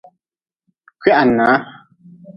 [0.99, 1.47] Kwihana.